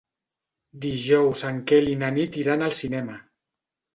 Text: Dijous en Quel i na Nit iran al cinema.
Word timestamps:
Dijous 0.85 1.43
en 1.51 1.59
Quel 1.71 1.91
i 1.91 1.95
na 2.03 2.11
Nit 2.17 2.39
iran 2.45 2.65
al 2.69 2.75
cinema. 2.81 3.21